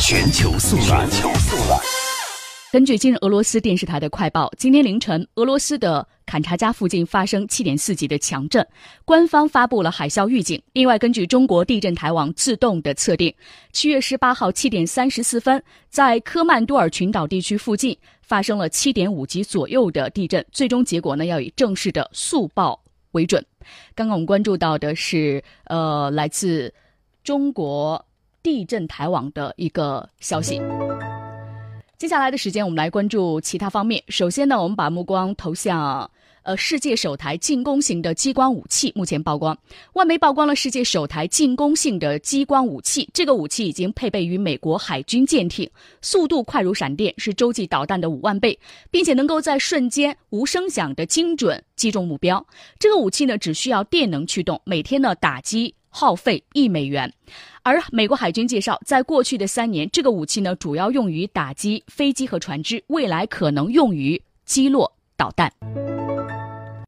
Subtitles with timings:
[0.00, 1.08] 全球速览。
[2.72, 8.66] 根据今日俄罗斯电视台的快报，今天凌晨，俄罗斯的坎察加附近发生7.4级的强震，
[9.04, 10.60] 官方发布了海啸预警。
[10.72, 13.34] 另外，根据中国地震台网自动的测定，
[13.72, 20.44] 七月十八号七点三十四分，在科曼多尔群岛地区附近发生了7.5级左右的地震。
[20.50, 22.82] 最终结果呢，要以正式的速报
[23.12, 23.44] 为准。
[23.94, 26.72] 刚刚我们关注到的是，呃，来自
[27.22, 28.02] 中国
[28.42, 30.60] 地震台网的一个消息。
[31.98, 34.02] 接下来的时间，我们来关注其他方面。
[34.08, 36.10] 首先呢，我们把目光投向
[36.42, 39.56] 呃世界首台进攻型的激光武器，目前曝光。
[39.92, 45.70] 外媒曝光了世界首台进攻性的激光武器，这个武器已经配备于美国海军舰艇，
[46.00, 48.58] 速度快如闪电，是洲际导弹的五万倍，
[48.90, 52.44] 并且能够在瞬间无声响的精准击中目标。
[52.80, 55.72] 这个武器呢，只需要电能驱动，每天呢打击。
[55.92, 57.12] 耗费一美元，
[57.62, 65.52] 而美国海军介绍，在过去的三年，这个武器呢主要用于打击飞机和船只，未来可能用于击落导弹。